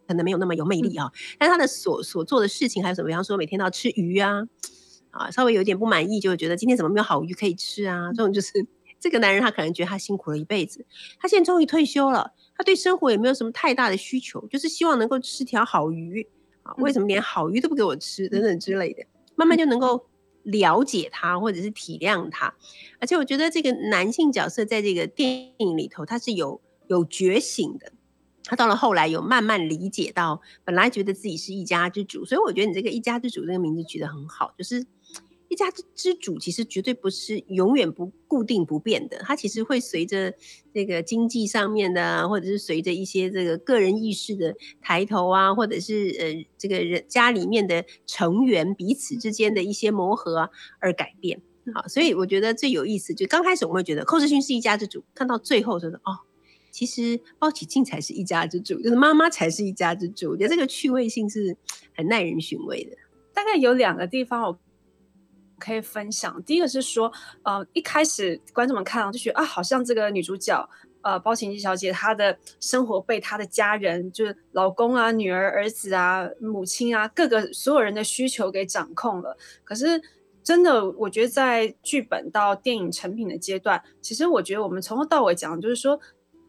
[0.08, 1.12] 可能没有那么有魅力啊。
[1.38, 3.08] 但他的所所做的事情还有什么？
[3.08, 4.44] 比方说每天都要吃鱼啊，
[5.12, 8.12] 啊，稍微有点不满意就会觉得今天怎么没有好鱼可以吃啊？
[8.14, 8.52] 这种就是
[9.00, 10.86] 这个男人他可能觉得他辛苦了一辈子，
[11.20, 16.28] 他现在终于退休了，他对生活也没有什么太大的需求，就是希望能够吃条好鱼
[16.64, 16.74] 啊。
[16.78, 19.04] 为什么连好鱼都不给我吃等等之类的？
[19.40, 20.06] 慢慢就能够
[20.44, 22.54] 了解他，或者是体谅他，
[23.00, 27.94] 而且我觉得这个男性角色在这个电影里头，他是有有觉醒的。
[28.44, 34.86] 他到了后来有慢慢理解到，本来觉得自己是一家之主，所以我觉得你这个一家之主这个名字取得很好，就是。
[35.50, 40.34] 一家之主其实绝对不是永远不固定不变的，它其实会随着
[40.72, 51.42] 这个经济上面的，或者是随着一些这个个人意识的抬头啊，或者是呃这个人家里面的成员彼此之间的一些磨合啊而改变。
[51.74, 56.20] 好，所以我觉得最有意思就刚开始我们会觉得寇世勋是一家之主，看到最后就是哦，
[56.70, 60.30] 其实包启静才是一家之主，就是妈妈才是一家之主。
[60.30, 61.58] 我觉得这个趣味性是
[61.96, 62.96] 很耐人寻味的。
[63.34, 64.60] 大概有两个地方我。
[65.60, 66.42] 可以分享。
[66.44, 67.12] 第一个是说，
[67.44, 70.68] 呃，一开始观众们看到就觉得啊，好像这个女主角，
[71.02, 79.38] 呃，包晴姬小姐，她的生活被她的家人，就是老公啊、女儿、儿子啊、母亲啊，各个所有人的需求给掌控了。
[79.64, 80.02] 可是，
[80.44, 86.00] 真的，我觉得在剧本到电影成品的阶段，其实我觉得我们从头到尾讲，就是说，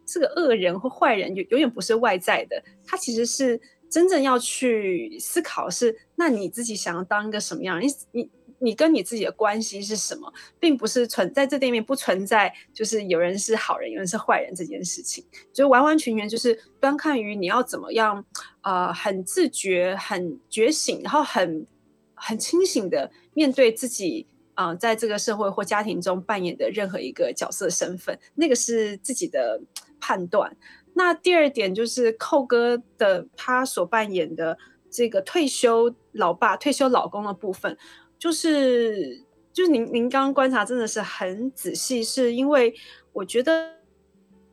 [0.07, 7.81] 这个恶人或坏人，就永远不是外在的，他其实是真正要去思考是，那你自己想要当一个什么样？
[7.81, 8.31] 你你。
[8.61, 18.25] 你跟你自己的关系是什么，并不是存在这里面不存在，就是有人是好人，有人是坏人这件事情，就完完全全就是端看于你要怎么样，
[18.63, 21.67] 呃，很自觉、很觉醒，然后很
[22.15, 29.59] 很清醒的面对自己啊、在这个社会或家庭中扮演的任何一个角色身份，那个是自己的
[29.99, 30.55] 判断。
[30.93, 34.59] 那第二点就是寇哥的他所扮演的
[34.91, 37.79] 这个退休老爸、退休老公的部分，
[38.21, 42.73] 就是就是您您刚刚观察真的是很仔细，是因为
[43.15, 43.77] 我觉得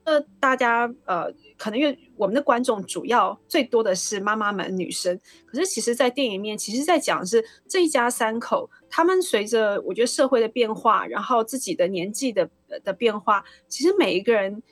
[0.05, 12.49] 呃大家呃可能因为我们的观众主要最多的是妈妈们女生，可是其实，在电影面，其实在讲是这一家三口，他们随着我觉得社会的变化，然后自己的年纪的
[12.85, 14.63] 的变化，其实每一个人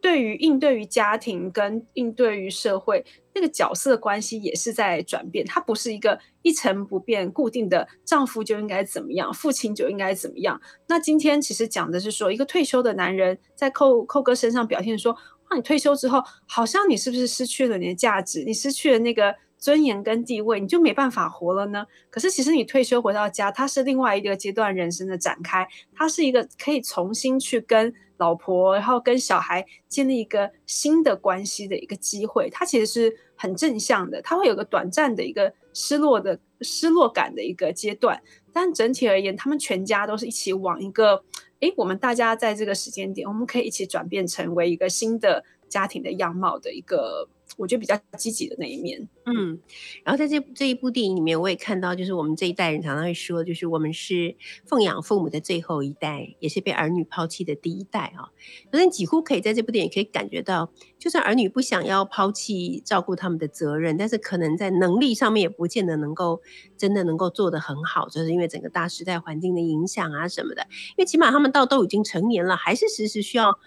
[0.00, 10.60] 对于应对于家庭跟应对于社会那个角色关系也是在转变，它不是一个一成不变固定的丈夫就应该怎么样，父亲就应该怎么样。
[10.88, 21.86] 那今天其实讲的是说，一个退休的男人在寇寇哥身上表现说，哇，你退休之后，好像你是不是失去了你的价值，你失去了那个尊严跟地位，你就没办法活了呢？
[22.08, 32.48] 可是其实你退休回到家，它是另外一个阶段人生的展开，它是一个可以重新去跟老婆，然后跟小孩建立一个新的关系的一个机会。
[32.50, 41.22] 它其实是很正向的，它会有个短暂的一个失落的失落感的一个阶段，但整体而言，他们全家都是一起往一个，
[41.60, 49.08] 诶，我们大家在这个时间点，我们可以一起转变成为一个新的家庭的样貌的一个，我觉得比较积极的那一面。
[49.26, 49.58] 嗯，
[50.04, 54.34] 然后在这这一部电影里面，我也看到，就是我们这一代人常常会说，就是我们是
[54.66, 58.30] 奉养父母的最后一代，也是被儿女抛弃的第一代啊。
[58.70, 66.40] 可是你几乎可以在这部电影可以感觉到，就算儿女不想要抛弃照顾他们的责任，但是可能在能力上面也不见得能够
[66.76, 70.66] 真的能够做得很好，就是因为整个大时代环境的影响啊什么的。
[70.90, 73.58] 因为起码他们到都已经成年了，还是时时需要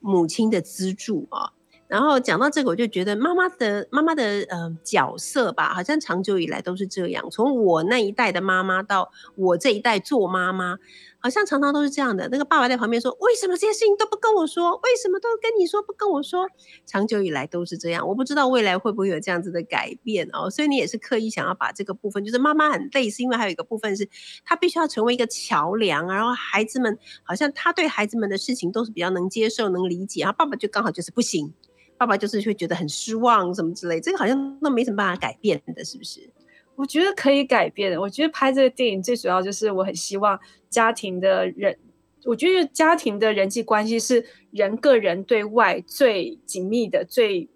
[0.00, 1.52] 母亲的资助啊。
[1.90, 7.28] 然后讲到这个，我就觉得妈妈的妈妈的呃角色吧，好像长久以来都是这样。
[7.30, 10.78] 从我那一代的妈妈到我这一代做妈妈，
[11.18, 12.28] 好像常常都是这样的。
[12.30, 14.70] 那个爸爸在旁边说：“为什么这些事情都不跟我说？
[14.84, 16.46] 为什么都跟你说不跟我说？”
[16.86, 18.06] 长久以来都是这样。
[18.06, 20.48] 我不知道未来会不会有这样子的改变哦。
[20.48, 24.08] 所以你也是刻意想要把这个部分，就是妈妈很累，是因为还有一个部分是
[24.44, 31.52] 她必须要成为一个桥梁，然后孩子们好像他对孩子们的事情都是比较能接受、能理解，然后爸爸就刚好就是不行。
[32.00, 36.30] 爸爸就是会觉得很失望，什么之类，这个好像都没什么办法改变的，是不是？
[36.74, 38.00] 我觉得可以改变的。
[38.00, 41.76] 我觉得拍这个电影最主要就是我很希望家庭的人，
[42.24, 47.46] 我觉得家庭的人际关系是人个人对外最紧密的、最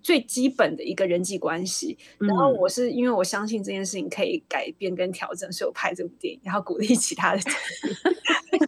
[0.00, 1.98] 最基本的一个人际关系。
[2.18, 7.40] 然后我是因为我相信这件事情可以改变跟调整，所以我拍这部电影，然后鼓励其他的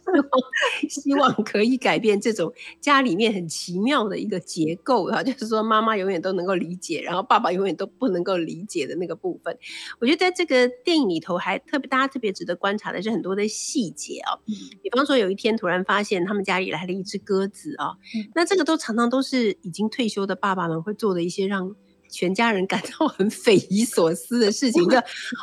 [0.89, 9.57] 希望可以改变这种家里面很奇妙的一个结构哈，就是说妈妈永远都能够理解，然后爸爸永远都不能够理解的那个部分。
[9.99, 14.39] 我觉得在这个电影里头还特别，大家特别值得观察的是很多的细节哦。
[14.81, 17.95] 比方说有一天突然发现他们家里来了一只鸽子啊、
[18.35, 21.75] 那这个都常常都是已经退休的爸爸们会做的一些让。
[22.09, 24.97] 全家人感到很匪夷所思的事情，就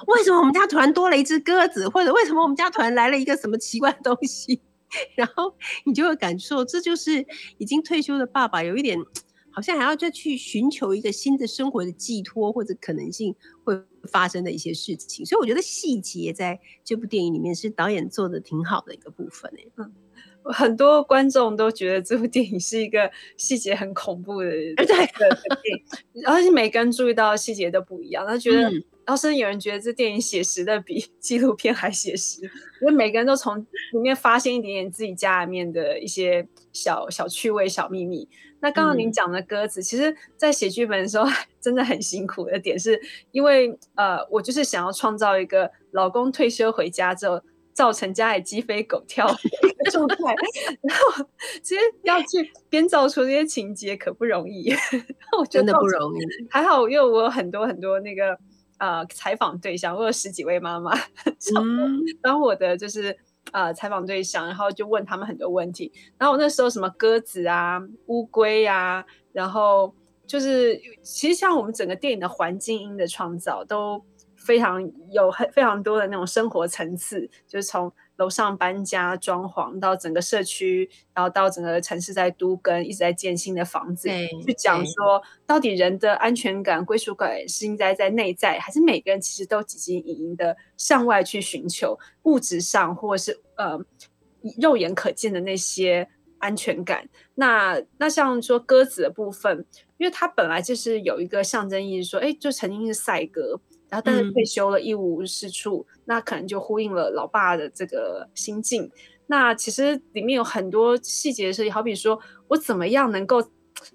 [0.09, 4.61] 为什么我们家突然多了一只鸽子，或者为什么我们家突然来了一个什么奇怪的东西？
[5.16, 5.52] 然后
[5.85, 7.26] 你就会感受，这就是
[7.59, 8.96] 已经退休的爸爸有一点，
[9.50, 15.26] 好像还要再去寻求一个新的生活的寄托或者可能性会发生的一些事情。
[15.26, 19.68] 所以我觉得细节在这部电影里面是导演做的挺好的一个部分诶。
[19.76, 19.92] 嗯，
[20.53, 25.77] 很多观众都觉得这部电影是一个细节很恐怖的对的电
[26.15, 28.27] 影，而且每个人注意到的细节都不一样。
[28.27, 33.57] 他觉得，嗯然后甚至有人觉得这电影写实的比 纪录片还写实，因为每个人都从
[33.93, 38.29] 里面发现一点点自己家里面的一些小小趣味、小秘密。
[38.59, 41.29] 那刚刚您嗯讲的鸽子，其实在写剧本的时候
[41.61, 47.41] 真的很辛苦的点，是因为呃，我就是想要创造一个老公退休回家之后。
[47.77, 50.17] 造成家里鸡飞狗跳的状态，
[50.81, 51.27] 然后
[51.62, 54.73] 其实要去编造出这些情节可不容易，
[55.39, 56.19] 我觉真的得不容易。
[56.48, 58.38] 还好，因为我有很多很多那个
[58.79, 60.90] 呃采访对象，我有十几位妈妈，
[61.61, 63.15] 嗯，当我的就是
[63.53, 65.92] 呃采访对象，然后就问他们很多问题。
[66.17, 69.94] 然后我那时候什么鸽子啊、乌龟啊，然后
[70.27, 74.03] 就是其实像我们整个电影的环境音的创造都
[74.47, 74.81] 非常
[75.11, 93.79] 有很非常多的那种生活层次，就是从楼上搬家、装潢到整个社区，然后到整个城市在都跟，一直在建新的房子，对去讲说到底人的安全感、归属感是应该在内在，还是每个人其实都汲汲营营的向外去寻求物质上或者是呃
[94.61, 97.09] 肉眼可见的那些安全感？
[97.35, 99.67] 那那像说鸽子的部分，
[99.99, 103.61] 因为它本来就是有一个象征意义，说哎，就曾经是赛鸽。
[103.89, 108.91] 然后但是嗯退休了，一无是处，那可能就呼应了老爸的这个心境。
[109.29, 112.19] 那其实里面有很多细节的设计，好比说
[112.49, 113.41] 我怎么样能够，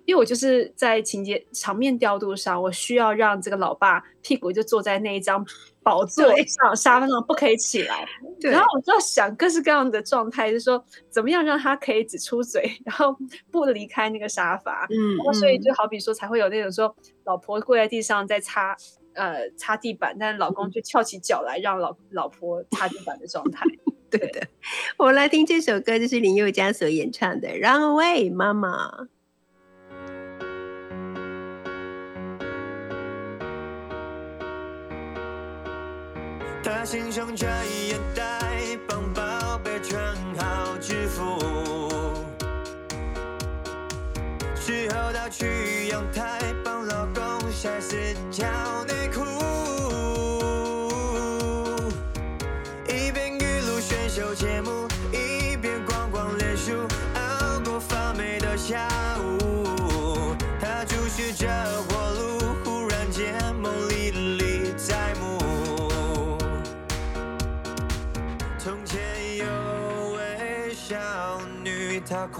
[0.05, 5.45] 因为我就是在情节场面调度上，我需要让这个老爸屁股就坐在那一张
[5.81, 8.05] 宝座上、沙发上，不可以起来。
[8.41, 13.15] 对然后我就要想各式各样的状态，就是说怎么样让他可以只出嘴，然后
[13.49, 14.85] 不离开那个沙发。
[14.89, 18.75] 嗯然后所以就好比说，才会有那种说，老婆跪在地上在擦
[19.13, 23.65] 呃擦地板，但老公就翘起脚来让老老婆擦地板的状态。
[24.11, 24.45] 对的，
[24.97, 28.89] 我们来听这首歌，就是林宥嘉所演唱的《Run Away 妈妈》。
[36.63, 37.49] 他心胸专
[37.87, 38.23] 眼袋，
[38.87, 41.39] 帮宝贝穿好制服。
[44.55, 47.95] 事后到去阳台，帮老公晒四
[48.29, 48.45] 条
[48.85, 49.00] 内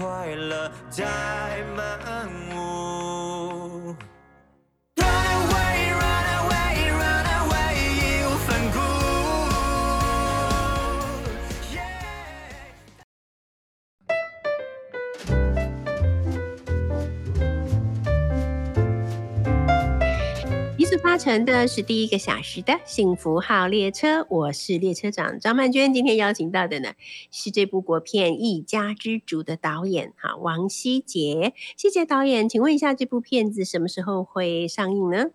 [0.02, 2.28] 快乐在漫
[21.22, 25.94] 一速发成的是第一个小时的幸福号列车，我是列车长张曼娟。
[25.94, 26.94] 今天邀请到的呢
[27.30, 31.54] 是这部国片《一家之主》的导演哈王希杰。
[31.76, 35.26] 希杰导演，请问一下这部片子什么时候会上映呢？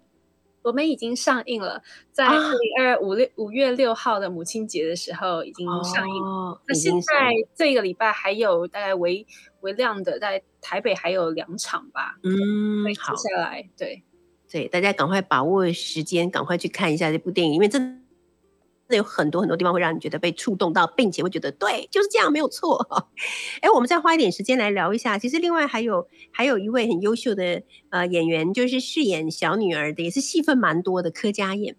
[0.63, 1.81] 我们已经上映了，
[2.11, 6.21] 在啊二零二五六五月六号的母亲节的时候已经上映。
[6.21, 9.25] 哦，那现在这个礼拜还有大概微
[9.61, 12.17] 微量的，在台北还有两场吧。
[12.23, 14.03] 嗯好，下来对。
[14.51, 17.97] 对大家赶快把握时间，赶快去看一下这部电影，因为真的。
[18.95, 22.87] 有很多很多地方会让你觉得被触动到，并且会觉得对，就是这样，没有错。
[23.59, 25.17] 哎，我们再花一点时间来聊一下。
[25.17, 31.75] 其实另外还有还有一位很优秀的呃演员，就是饰演小女儿的，也是戏份蛮多的柯佳燕。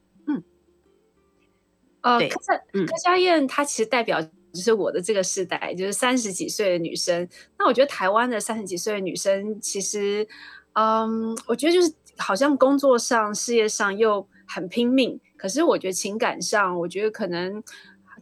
[2.02, 7.26] 呃，对柯柯佳燕她其实代表就是我的这个世代，就是三十几岁的女生。
[7.58, 10.28] 那我觉得台湾的三十几岁的女生，其实，
[10.74, 17.62] 嗯，我觉得就是好像工作上、事业上又很拼命，可是我觉得情感上，我觉得可能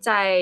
[0.00, 0.40] 在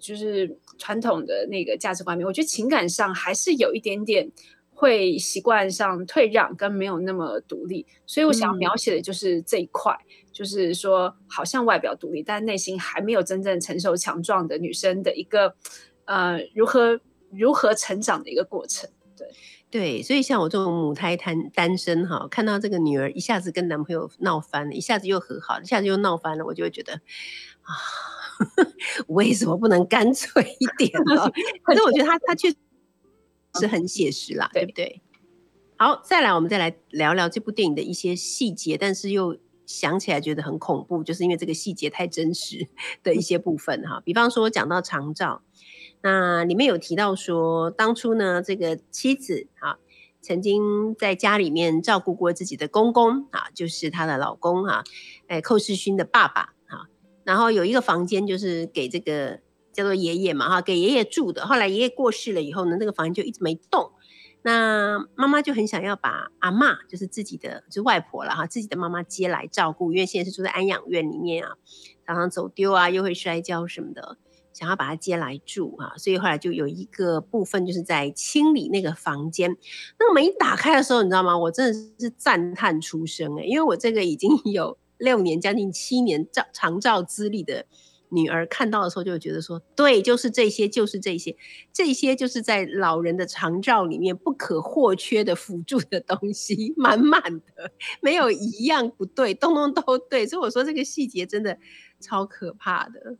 [0.00, 4.30] 就是传统的那个价值观里面，我觉得情感上还是有一点点。
[4.78, 9.96] 会习惯上退让跟没有那么独立，所以我想要嗯描写的就是这一块，
[10.30, 15.54] 就是说好像外表独立，但内心还没有真正成熟强壮的女生的一个
[16.04, 17.00] 呃如何
[17.30, 18.90] 如何成长的一个过程。
[19.16, 19.26] 对，
[20.02, 26.94] 所以像我这种母胎单单身哈，看到这个女儿一下子跟男朋友闹翻了，一下子又和好了，一下子又闹翻了，我就会觉得
[27.62, 27.72] 啊，
[29.08, 31.30] 为什么不能干脆一点呢？
[31.62, 32.50] 可是我觉得他他确
[33.58, 35.02] 实很写实啦，对对不对？
[35.78, 42.68] 好，再来我们再来聊聊这部电影的一些细节，但是又想起来觉得很恐怖，就是因为这个细节太真实
[43.02, 44.00] 的一些部分哈。
[44.04, 45.42] 比方说讲到长照，
[46.06, 49.78] 那里面有提到说，当初呢这个妻子啊。
[50.22, 54.84] 曾经在家里面照顾过自己的公公啊，就是她的老公哈、啊，
[55.28, 56.90] 哎，寇世勋的爸爸啊。
[57.22, 59.38] 然后有一个房间就是给这个
[59.72, 61.46] 叫做爷爷嘛哈，给爷爷住的。
[61.46, 63.92] 后来爷爷过世了以后呢，那个房间就一直没动。
[64.42, 71.52] 那妈妈就很想要把阿嬷，就是自己的，就是外婆了哈，自己的妈妈接来照顾，因为现在是住在安养院里面啊，
[72.04, 74.18] 常常走丢啊，又会摔跤什么的，
[74.56, 79.54] 想要把她接来住啊，所以后来就有一个部分就是在清理那个房间。
[80.00, 81.36] 那个门一打开的时候，你知道吗？
[81.36, 87.66] 我真的是赞叹出声哎、因为我这个已经有 六年、将近七年照长照资历的
[88.08, 91.36] 女儿看到的时候，就觉得说，对，就是这些，就是这些，
[91.72, 100.26] 这些就是在老人的长照里面不可或缺的辅助的东西， 满满的，没有一样不对，通通都对。
[100.26, 101.58] 所以我说这个细节真的
[102.00, 103.18] 超可怕的。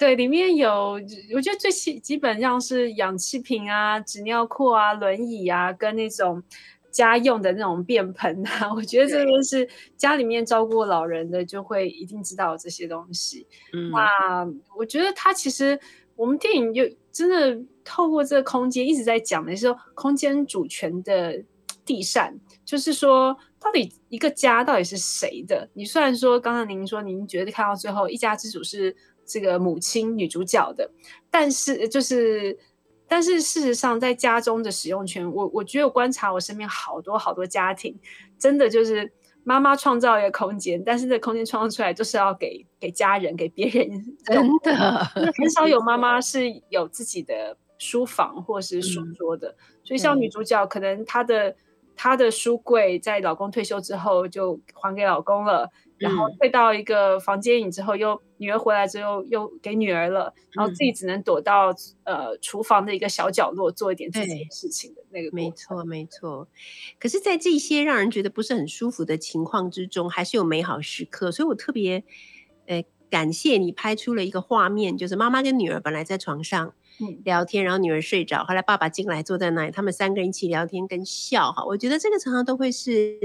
[0.00, 0.98] 对，里面有，
[1.34, 6.42] 我觉得最基基本上是氧气瓶啊、纸尿裤啊、轮椅啊，跟那种
[6.90, 8.72] 家用的那种便盆啊。
[8.74, 13.46] 我觉得这个是家里面照顾老人的，就会一定知道这些东西。
[13.74, 15.78] 嗯，那我觉得它其实
[16.16, 16.82] 我们电影就
[17.12, 21.44] 真的透过这个空间一直在讲的是说空间主权的
[21.84, 22.34] 地善，
[22.64, 25.68] 就是说到底一个家到底是谁的？
[25.74, 28.96] 你虽然说刚刚您说您觉得看到最后一家之主是
[29.30, 30.90] 这个母亲女主角的，
[31.30, 32.58] 但是就是
[33.06, 37.96] 但是事实上在家中的使用权，我我觉得我观察我身边好多好多家庭，
[38.38, 39.12] 真的就是
[39.44, 43.88] 妈妈创造一个空间，但是这空间创造出来就是要给给家人给别人
[44.26, 45.04] 真的
[45.36, 51.56] 很少有妈妈 是有自己的书房或是书桌的，所以像女主角可能她的
[51.96, 61.74] 她的书柜在老公退休之后就还给老公了，然后嗯退到一个房间里之后，又女儿回来之后又给女儿了，然后自己只能躲到
[62.04, 65.50] 呃厨房的一个小角落做一点自己的事情的那个没。
[65.52, 66.48] 错，没错。
[66.98, 71.30] 可是，在这些让人觉得不是很舒服的情况之中，还是有美好时刻。
[71.30, 72.02] 所以我特别，
[72.66, 76.72] 呃，感谢你拍出了一个画面，就是妈妈跟女儿本来在床上嗯
[77.24, 81.64] 聊天，然后女儿睡着，后来爸爸进来坐在那里，他们三个人一起聊天跟笑哈。
[81.64, 83.18] 我觉得这个常常都会是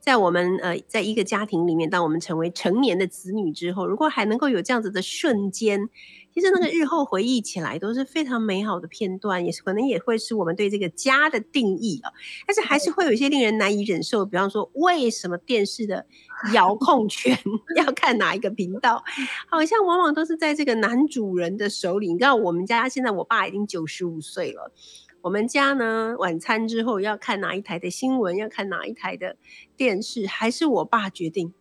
[0.00, 5.88] 在我们呃，在一个家庭里面，当我们成为成年的子女之后，如果还能够有这样子的瞬间，
[6.34, 12.10] 其实那个日后回忆起来都是非常美好的片段，也是可能也会是我们对这个家的定义啊。
[12.46, 16.06] 但是还是会有一些令人难以忍受，比方说为什么电视的
[16.54, 17.38] 遥控权
[17.76, 19.04] 要看哪一个频道，
[19.46, 22.12] 好像往往都是在这个男主人的手里。
[22.12, 24.72] 你知道我们家现在我爸已经九十五岁了。
[25.20, 29.36] 我们家呢，晚餐之后要看哪一台的新闻，要看哪一台的
[29.76, 31.54] 电视，还是我爸决定。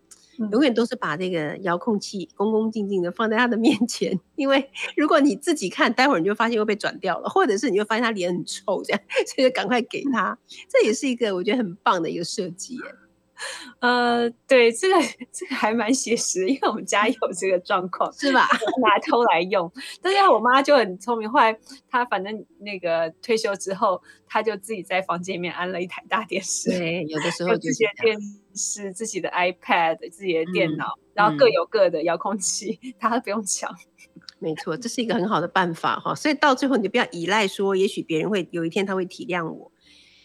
[0.52, 9.02] 永远都是把这个遥控器恭恭敬敬的放在他的面前， 因为如果你自己看，待会儿你就发现会被转掉了，或者是你就发现他脸很臭，这样，
[9.36, 10.38] 所以赶快给他。
[10.70, 12.82] 这也是一个我觉得很棒的一个设计耶。
[13.82, 14.96] 呃，对，这个
[15.34, 18.48] 这个还蛮写实，因为我们家有这个状况，是吧？
[18.80, 19.72] 拿偷来用。
[20.04, 21.58] 但是我妈就很聪明，后来
[21.90, 28.22] 她反正那个退休之后，她就自己在房间里面安了一台大电视，对，有的时候有就己的这样电
[28.56, 33.76] 视、自己的 iPad、自己的电嗯脑，然后各嗯有各的遥控器， 她不用抢。
[34.38, 36.14] 没错，这是一个很好的办法哈。
[36.14, 39.71] 所以到最后，你就不要依赖说，也许别人会有一天他会体谅我，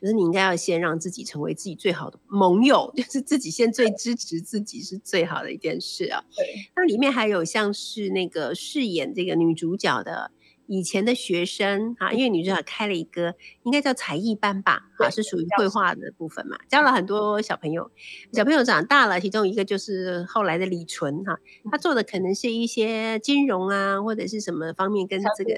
[0.06, 6.22] 可是你应该要先让自己成为自己最好的盟友， 就是自己先最支持自己是最好的一件事啊。
[6.36, 6.46] 对，
[6.76, 10.30] 那里面还有像是那个饰演这个女主角的
[10.68, 13.34] 以前的学生啊，因为女主角开了一个
[13.64, 17.90] 应该叫才艺班吧，啊，是属于绘画的部分嘛，教了很多小朋友，
[18.32, 21.38] 小朋友长大了，其中一个就是后来的李纯哈、
[21.70, 25.54] 他做的可能是一些金融啊或者是什么方面跟这个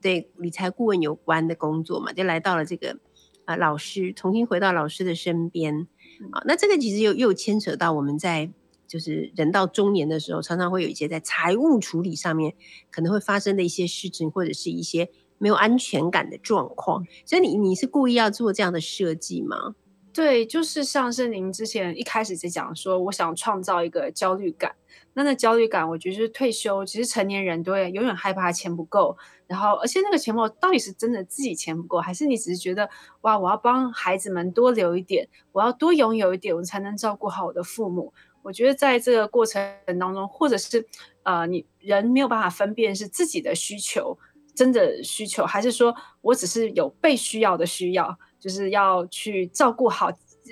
[0.00, 2.98] 对理财顾问有关的工作嘛，就来到了这个
[3.44, 5.86] 啊、老师，重新回到老师的身边
[6.32, 6.42] 啊。
[6.46, 8.50] 那这个其实又又牵扯到我们在
[8.86, 12.54] 就是人到中年的时候，常常会有一些在财务处理上面
[12.90, 17.04] 可能会发生的一些事情，或者是一些没有安全感的状况。
[17.24, 19.74] 所以你你是故意要做这样的设计吗？
[20.12, 24.76] 对，就是像是您之前一开始在讲说，我想创造一个焦虑感。
[25.14, 29.16] 那那焦虑感，我觉得是退休，其实成年人都会永远害怕钱不够，
[29.46, 32.88] 然后而且那个钱包到底是真的自己钱不够，还是你只是觉得
[33.20, 38.12] 哇，我要帮孩子们多留一点，我要多拥有一点，我才能照顾好我的父母。
[38.42, 39.62] 我觉得在这个过程
[39.98, 40.86] 当中，或者是
[41.22, 44.18] 呃，你人没有办法分辨是自己的需求
[44.54, 50.10] 真的需求，还是说我只是有被需要的需要，就是要去照顾好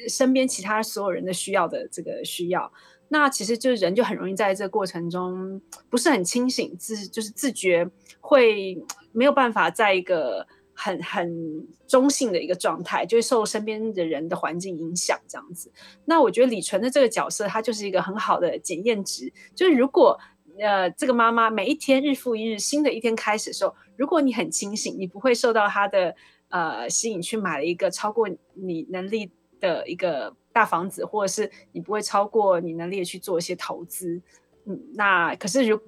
[0.09, 2.73] 身边其他所有人的需要的这个需要。
[3.09, 7.87] 那其实就是人就很容易在这个过程中不是很清醒，自就是自觉
[8.23, 15.71] 会没有办法在一个很很中性的一个状态，就会受身边的人的环境影响这样子。
[16.07, 20.19] 那我觉得李纯的这个角色，他就是一个很好的检验值，就是如果
[20.59, 26.15] 呃这个妈妈每一天日复一日，新的一天开始的时候，如果你很清醒，你不会受到他的
[26.49, 34.23] 呃吸引去买了一个超过你能力的一个大房子，或者是你不会超过你能力去做一些投资。
[34.65, 35.79] 嗯，那可是如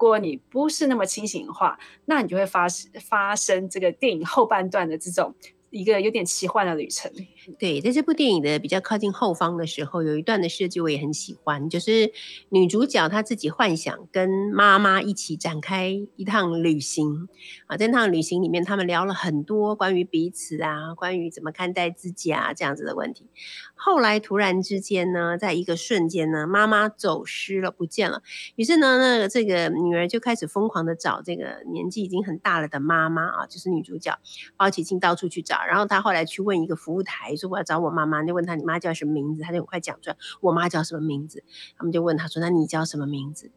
[0.00, 5.34] 如果你不是那么清醒的话，那你就会发生发生这个电影后半段的这种
[5.70, 7.10] 一个有点奇幻的旅程。
[7.56, 12.12] 对，在这部电影的比较靠近后方的时候，有一段的设计我也很喜欢，就是
[12.50, 17.26] 女主角她自己幻想跟妈妈一起展开一趟旅行
[17.66, 23.26] 啊，在那趟旅行里面，他们聊了很多关于彼此啊，关于怎么看待自己啊这样子的问题。
[23.74, 28.22] 后来突然之间呢，在一个瞬间呢，妈妈走失了，不见了。
[28.56, 34.18] 于是呢，那个这个女儿就开始疯狂的找这个年纪已经很大了的妈妈啊，就是女主角
[34.56, 35.64] 包起镜到处去找。
[35.64, 41.42] 然后她后来去问一个服务台，说我要找我妈妈，就问她你妈叫什么名字，她就很快讲出来我妈叫什么名字。
[41.78, 43.50] 他们就问她说那你叫什么名字？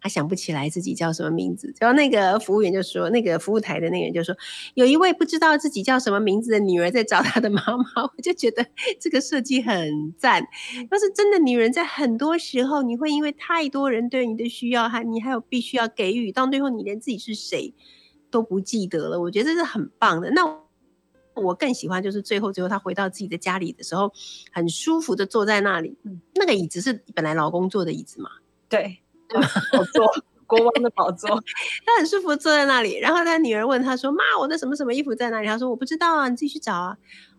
[0.00, 1.74] 他想不起来自己叫什么名字。
[1.80, 4.32] 然后那个服务员就说，那个服务台的那个人就说，
[4.74, 8.04] 有一位不知道自己叫什么名字的女儿在找她的妈妈。
[8.04, 8.64] 我就觉得
[9.00, 10.40] 这个设计很赞。
[10.88, 17.74] 要是真的女人，在很多时候，你会因为太多人对你的需要，还你还有必须要给予，到最后你连自己是谁
[18.30, 19.20] 都不记得了。
[19.20, 20.30] 我觉得这是很棒的。
[20.30, 20.44] 那
[21.38, 24.12] 我更喜欢就是最后最后她回到自己的家里的时候，
[24.52, 25.96] 很舒服的坐在那里。
[26.04, 28.30] 嗯那个椅子是本来老公坐的椅子嘛？
[28.68, 28.98] 对，
[29.72, 30.06] 宝座，
[30.46, 31.28] 国王的宝座。
[31.84, 36.96] 他很舒服坐在那里，然后他女儿问他说：“妈，我的什么什么衣服在哪里？”他说：“我不知道啊，你自己去找啊。”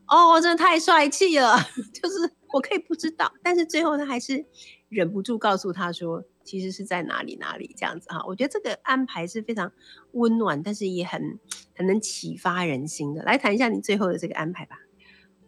[0.07, 1.55] 哦，真的太帅气了，
[1.93, 4.43] 就是我可以不知道，但是最后他还是
[4.89, 9.71] 忍不住告诉他说：“其实是在哪里哪里这样子哈。”我觉得这个安排是非常
[10.13, 11.37] 温暖，但是也很
[11.75, 13.21] 很能启发人心的。
[13.21, 14.77] 来谈一下你最后的这个安排吧。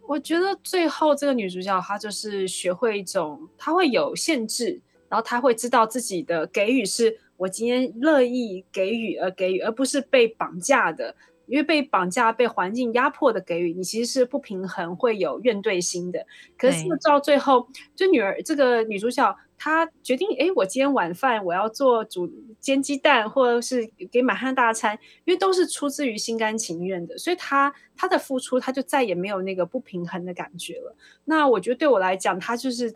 [0.08, 11.16] 我觉得最后这个女主角她就是学会一种，她会有限制，然后她会知道自己的给予是我今天乐意给予而给予，而不是被绑架的。
[11.48, 16.26] 因为被绑架、被环境压迫的给予，你其实是不平衡，会有怨对心的。
[16.58, 22.28] 可是到最后，就女儿这个女主角，他决定，哎，我今天晚饭我要做煮
[22.60, 30.96] 煎鸡蛋，或者是给满汉大餐，因为都是出自于心甘情愿的，所以他他的付出，他就再也没有那个不平衡的感觉了。
[31.26, 32.92] 那我觉得对我来讲，他就是。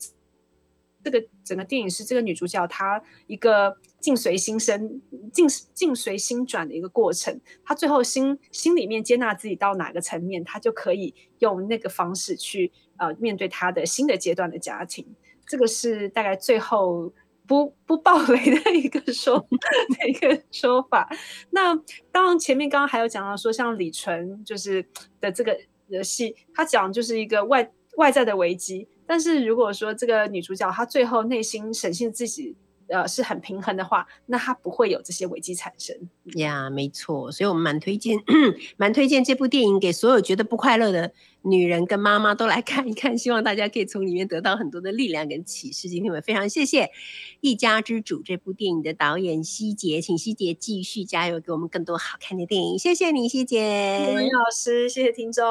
[1.05, 4.99] 这个整个电影是这个女主角她一个境随心生、
[5.31, 7.39] 境境随心转的一个过程。
[7.63, 15.05] 她最后心心里面接纳自己到哪个层面，她就可以用那个方式去呃面对她的新的阶段的家庭。
[15.47, 17.11] 这个是大概最后
[17.47, 21.09] 不不暴雷的一个说的 一个说法。
[21.51, 21.75] 那
[22.11, 24.85] 当然前面刚刚还有讲到说，像李纯就是
[25.21, 25.57] 的这个
[25.89, 28.87] 的戏，他讲就是一个外外在的危机。
[29.05, 32.55] 但是如果说这个女主角她最后内心审视自己，
[32.87, 35.95] 呃，是很平衡的话，那她不会有这些危机产生。
[36.35, 38.17] 呀，没错，所以我们蛮推荐，
[38.77, 41.13] 蛮推荐这部电影给所有觉得不快乐的。
[41.47, 45.87] 女人跟妈妈都来看一看，希望大家可以从里面得到很多的力量跟启示。
[45.87, 46.85] 今天我们非常谢谢
[47.39, 52.79] 《一家之主》这部电影的导演希杰，请希杰继续加油，给我们更多好看的电影。
[52.79, 54.15] 谢谢你，希杰。
[54.17, 55.43] 林老师，谢谢听众。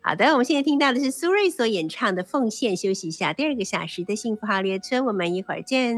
[0.00, 2.74] 好的，我们现在听到的是苏芮所演唱的《奉献》。
[2.80, 5.96] 休息一下，第二个小时的幸福号列车，我们一会儿见。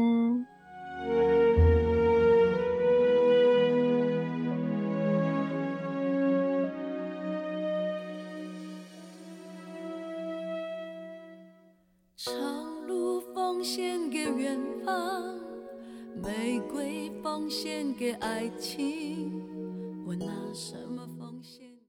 [17.31, 19.41] 奉献给爱情，
[20.05, 20.75] 我拿什
[21.17, 21.20] 么？